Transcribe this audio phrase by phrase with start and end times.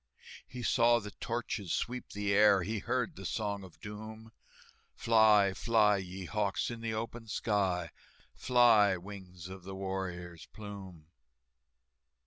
[0.47, 4.31] He saw the torches sweep the air, He heard the Song of Doom,
[4.95, 7.91] "Fly, fly, ye hawks, in the open sky,
[8.33, 11.05] Fly, wings of the warrior's plume!"